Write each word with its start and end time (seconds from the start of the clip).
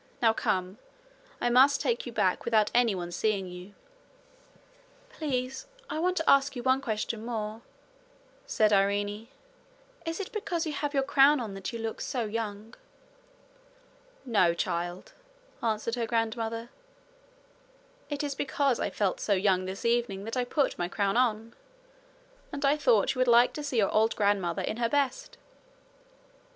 Now 0.19 0.33
come. 0.33 0.79
I 1.39 1.51
must 1.51 1.79
take 1.79 2.07
you 2.07 2.11
back 2.11 2.43
without 2.43 2.71
anyone 2.73 3.11
seeing 3.11 3.45
you.' 3.45 3.75
'Please, 5.11 5.67
I 5.91 5.99
want 5.99 6.17
to 6.17 6.27
ask 6.27 6.55
you 6.55 6.63
one 6.63 6.81
question 6.81 7.23
more,' 7.23 7.61
said 8.47 8.73
Irene. 8.73 9.27
'Is 10.03 10.19
it 10.19 10.31
because 10.31 10.65
you 10.65 10.73
have 10.73 10.95
your 10.95 11.03
crown 11.03 11.39
on 11.39 11.53
that 11.53 11.71
you 11.71 11.77
look 11.77 12.01
so 12.01 12.23
young?' 12.25 12.73
'No, 14.25 14.55
child,' 14.55 15.13
answered 15.61 15.93
her 15.93 16.07
grandmother; 16.07 16.71
'it 18.09 18.23
is 18.23 18.33
because 18.33 18.79
I 18.79 18.89
felt 18.89 19.19
so 19.19 19.33
young 19.33 19.65
this 19.65 19.85
evening 19.85 20.23
that 20.23 20.35
I 20.35 20.45
put 20.45 20.79
my 20.79 20.87
crown 20.87 21.15
on. 21.15 21.53
And 22.51 22.65
I 22.65 22.75
thought 22.75 23.13
you 23.13 23.19
would 23.19 23.27
like 23.27 23.53
to 23.53 23.61
see 23.63 23.77
your 23.77 23.91
old 23.91 24.15
grandmother 24.15 24.63
in 24.63 24.77
her 24.77 24.89
best.' 24.89 25.37